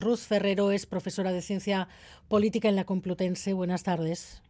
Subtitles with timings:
[0.00, 1.86] Ruth Ferrero es profesora de Ciencia
[2.26, 3.52] Política en la Complutense.
[3.52, 4.42] Buenas tardes.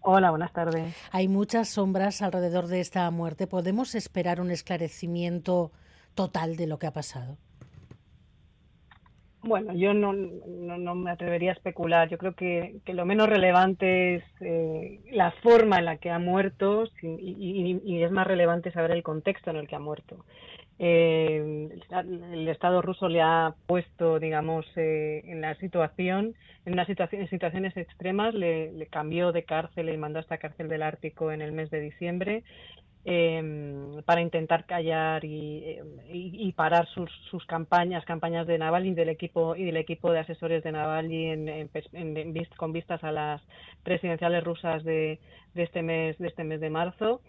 [0.00, 0.94] Hola, buenas tardes.
[1.10, 3.48] Hay muchas sombras alrededor de esta muerte.
[3.48, 5.72] ¿Podemos esperar un esclarecimiento
[6.14, 7.36] total de lo que ha pasado?
[9.44, 12.08] Bueno, yo no, no, me atrevería a especular.
[12.08, 16.84] Yo creo que, lo menos relevante es eh, la forma en la que ha muerto
[17.02, 20.24] y, es más relevante saber el contexto en el que ha muerto.
[20.78, 21.70] Eh,
[22.32, 26.34] el Estado ruso le ha puesto, digamos, eh, en la situación,
[26.64, 30.68] en una situación, en situaciones extremas, le, cambió de cárcel y mandó a esta cárcel
[30.68, 32.44] del Ártico en el mes de diciembre
[33.04, 35.76] Em, para intentar callar y,
[36.08, 40.62] y, parar sus, sus, campañas, campañas de Navalny del equipo y del equipo de asesores
[40.62, 43.42] de Navalny en, en, con vistas a las
[43.82, 45.18] presidenciales rusas de,
[45.54, 47.22] de, este mes de este mes de marzo.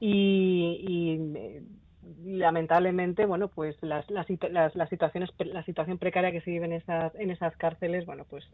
[0.00, 4.26] Y, y lamentablemente bueno pues las, las,
[4.74, 8.44] las, situaciones la situación precaria que se vive en esas en esas cárceles bueno pues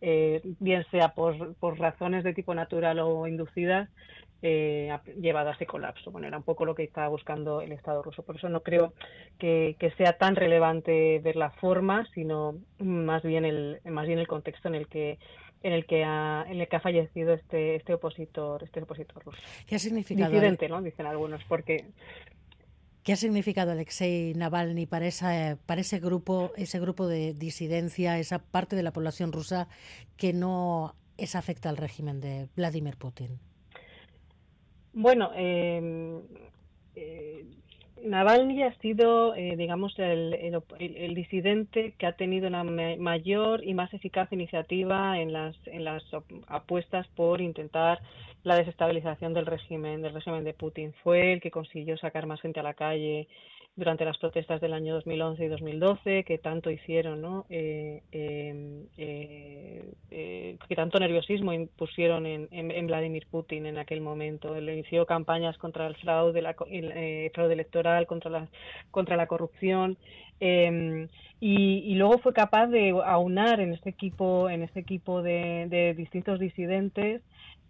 [0.00, 3.90] eh, bien sea por, por razones de tipo natural o inducidas
[4.42, 4.90] eh,
[5.20, 6.10] llevado a ese colapso.
[6.10, 8.22] Bueno, era un poco lo que estaba buscando el Estado ruso.
[8.22, 8.92] Por eso no creo
[9.38, 14.68] que, sea tan relevante ver la forma, sino más bien el, más bien el contexto
[14.68, 15.18] en el que
[15.62, 19.38] en el que ha, en el que ha fallecido este, este opositor, este opositor ruso.
[19.64, 20.28] ¿Qué ha significado?
[20.28, 20.82] Disidente, ¿no?
[20.82, 21.84] Dicen algunos, porque
[23.04, 28.40] ¿Qué ha significado Alexei Navalny para, esa, para ese grupo, ese grupo de disidencia, esa
[28.40, 29.68] parte de la población rusa
[30.16, 33.40] que no es afecta al régimen de Vladimir Putin?
[34.92, 36.20] Bueno, em,
[36.94, 37.44] eh,
[38.04, 40.34] Navalny ha sido, eh, digamos, el,
[40.78, 46.02] el, disidente que ha tenido una mayor y más eficaz iniciativa en las, en las
[46.48, 48.00] apuestas por intentar
[48.42, 50.92] la desestabilización del régimen, del régimen de Putin.
[51.02, 53.28] Fue el que consiguió sacar más gente a la calle,
[53.74, 57.46] durante las protestas del año 2011 y 2012 que tanto hicieron, ¿no?
[57.48, 64.54] Eh, em, eh, eh, que tanto nerviosismo impusieron en, en, Vladimir Putin en aquel momento.
[64.54, 68.48] Él inició campañas contra el fraude, la, el fraude electoral, contra la,
[68.90, 69.96] contra la corrupción.
[70.38, 71.08] Em,
[71.40, 75.94] y, y, luego fue capaz de aunar en este equipo en este equipo de, de
[75.94, 77.22] distintos disidentes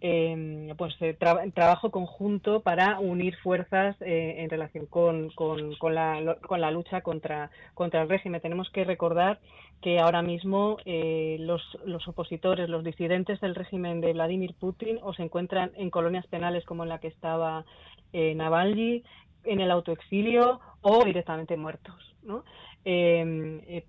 [0.05, 1.15] eh, pues eh,
[1.53, 7.49] trabajo conjunto para unir fuerzas eh, en relación con, con, la, con, la, lucha contra,
[7.73, 8.41] contra el régimen.
[8.41, 9.39] Tenemos que recordar
[9.81, 15.13] que ahora mismo eh, los, los, opositores, los disidentes del régimen de Vladimir Putin o
[15.13, 17.63] se encuentran en colonias penales como en la que estaba
[18.11, 19.03] Navalny,
[19.45, 21.95] en el autoexilio o directamente muertos.
[22.23, 22.43] ¿no?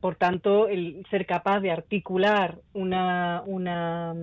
[0.00, 4.14] por tanto, el ser capaz de articular una, una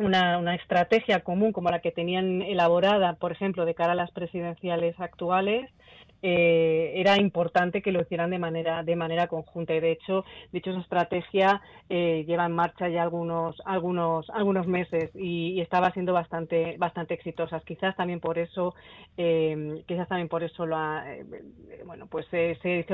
[0.00, 4.10] una, una, estrategia común como la que tenían elaborada, por ejemplo, de cara a las
[4.10, 5.70] presidenciales actuales,
[6.22, 9.74] eh, era importante que lo hicieran de manera de manera conjunta.
[9.74, 14.66] Y de hecho de hecho esa estrategia eh, lleva en marcha ya algunos algunos algunos
[14.66, 18.74] meses y, estaba siendo bastante bastante exitosas quizás también por eso
[19.16, 21.24] eh, quizás también por eso lo eh,
[21.84, 22.86] bueno pues se, se,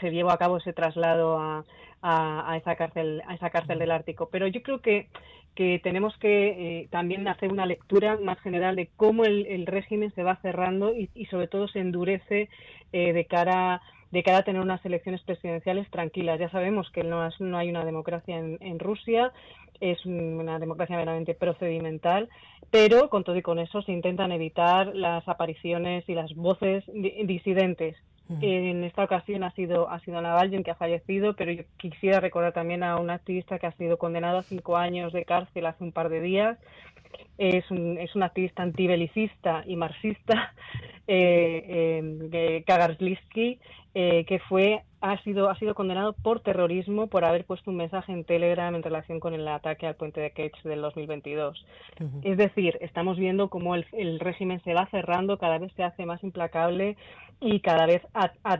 [0.00, 1.64] se, llevó a cabo ese traslado a,
[2.02, 5.08] a, esa cárcel a esa cárcel del Ártico pero yo creo que
[5.54, 10.22] que tenemos que eh, también hacer una lectura más general de cómo el, régimen se
[10.22, 12.48] va cerrando y, sobre todo se endurece
[12.92, 16.38] eh, de cara de cara a tener unas elecciones presidenciales tranquilas.
[16.38, 19.32] Ya sabemos que no, no hay una democracia en, en, Rusia,
[19.80, 22.28] es una democracia meramente procedimental,
[22.70, 27.96] pero con todo y con eso se intentan evitar las apariciones y las voces disidentes
[28.40, 32.52] en esta ocasión ha sido, ha sido Navalny que ha fallecido, pero yo quisiera recordar
[32.52, 35.92] también a un activista que ha sido condenado a cinco años de cárcel hace un
[35.92, 36.58] par de días.
[37.36, 40.54] Es un, es un activista antibelicista y marxista,
[41.06, 42.00] eh,
[42.32, 42.64] eh,
[43.94, 48.12] eh, que fue ha sido, ha sido condenado por terrorismo por haber puesto un mensaje
[48.12, 51.66] en Telegram en relación con el ataque al puente de Kerch del 2022.
[52.22, 56.06] Es decir, estamos viendo cómo el, el, régimen se va cerrando, cada vez se hace
[56.06, 56.96] más implacable
[57.40, 58.02] y cada vez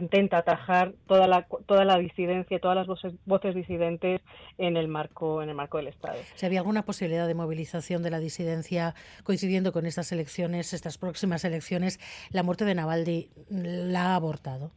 [0.00, 4.20] intenta atajar toda la, toda la disidencia, todas las voces, voces disidentes
[4.58, 6.18] en el marco en el marco del Estado.
[6.34, 11.44] ¿Si había alguna posibilidad de movilización de la disidencia coincidiendo con estas elecciones, estas próximas
[11.44, 12.00] elecciones?
[12.30, 14.72] La muerte de Navalny la ha abortado.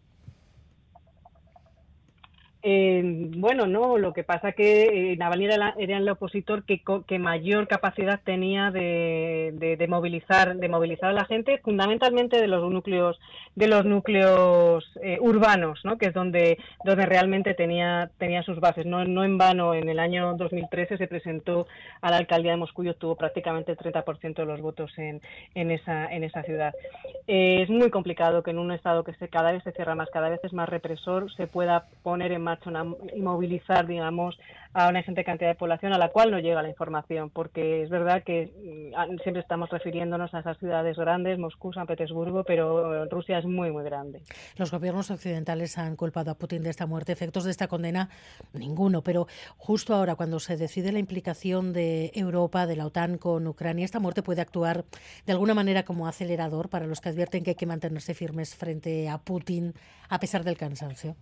[2.67, 7.67] Eh, bueno, no, lo que pasa que eh, Navalny era, el opositor que, que mayor
[7.67, 13.19] capacidad tenía de, de, movilizar, de movilizar a la gente, fundamentalmente de los núcleos,
[13.53, 15.99] de los núcleos eh, urbanos, ¿no?
[15.99, 18.87] que es donde, donde realmente tenía, tenía sus bases.
[18.87, 21.67] No, no en vano, en el año 2013 se presentó
[22.01, 25.21] a la alcaldía de Moscú y obtuvo prácticamente el 30% de los votos en,
[25.53, 26.73] en, esa, en esa ciudad.
[27.27, 30.09] Eh, es muy complicado que en un estado que se, cada vez se cierra más,
[30.09, 32.54] cada vez es más represor, se pueda poner en marcha
[33.15, 34.37] y movilizar, digamos,
[34.75, 37.89] a una gente cantidad de población a la cual no llega la información, porque es
[37.89, 38.51] verdad que
[38.93, 43.71] mm, siempre estamos refiriéndonos a esas ciudades grandes, Moscú, San Petersburgo, pero Rusia es muy,
[43.71, 44.21] muy grande.
[44.57, 47.13] Los gobiernos occidentales han culpado a Putin de esta muerte.
[47.13, 48.09] Efectos de esta condena,
[48.51, 53.47] ninguno, pero justo ahora, cuando se decide la implicación de Europa, de la OTAN con
[53.47, 54.83] Ucrania, esta muerte puede actuar
[55.25, 59.07] de alguna manera como acelerador para los que advierten que hay que mantenerse firmes frente
[59.07, 59.73] a Putin
[60.09, 61.15] a pesar del cansancio.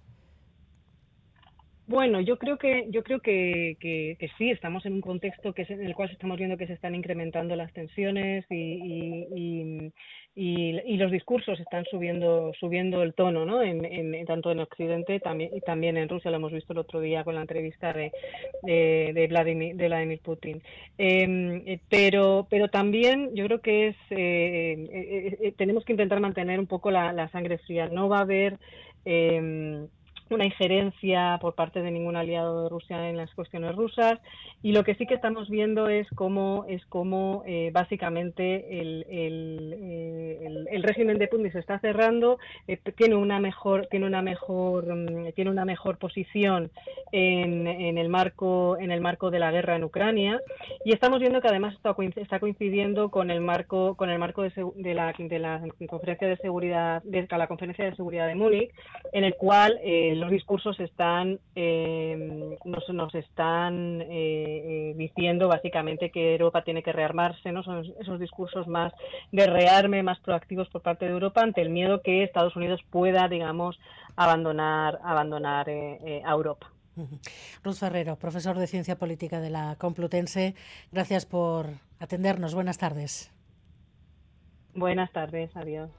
[1.85, 5.85] Bueno, yo creo que yo creo que, que, sí, estamos en un contexto que en
[5.85, 9.91] el cual estamos viendo que se están incrementando las tensiones y, y,
[10.33, 13.61] y, los discursos están subiendo subiendo el tono, ¿no?
[13.61, 17.01] En, en, tanto en Occidente también y también en Rusia lo hemos visto el otro
[17.01, 18.13] día con la entrevista de
[18.61, 20.61] de, Vladimir de Vladimir Putin.
[20.97, 26.61] Em, eh, pero pero también yo creo que es eh, eh, tenemos que intentar mantener
[26.61, 27.89] un poco la, sangre fría.
[27.89, 28.57] No va a haber
[29.03, 29.85] eh,
[30.29, 34.19] una injerencia por parte de ningún aliado de Rusia en las cuestiones rusas.
[34.61, 39.73] Y lo que sí que estamos viendo es cómo es cómo eh, básicamente el, el,
[39.77, 44.85] eh, el, régimen de Putin se está cerrando eh, tiene una mejor tiene una mejor
[44.87, 46.71] mm, tiene una mejor posición
[47.11, 50.41] en, en, el marco en el marco de la guerra en Ucrania.
[50.85, 54.93] Y estamos viendo que además está, coincidiendo con el marco con el marco de, de,
[54.93, 58.71] la, de la conferencia de seguridad de la conferencia de seguridad de Múnich
[59.11, 59.79] en el cual
[60.23, 66.93] los discursos están, eh, nos, nos, están eh, eh, diciendo básicamente que Europa tiene que
[66.93, 67.61] rearmarse, ¿no?
[67.61, 68.93] Son esos discursos más
[69.33, 73.27] de rearme, más proactivos por parte de Europa ante el miedo que Estados Unidos pueda,
[73.27, 73.77] digamos,
[74.15, 76.71] abandonar, abandonar a Europa.
[77.63, 80.55] Ruth Ferrero, profesor de Ciencia Política de la Complutense,
[80.91, 81.67] gracias por
[81.99, 82.55] atendernos.
[82.55, 83.29] Buenas tardes.
[84.73, 85.89] Buenas tardes, adiós.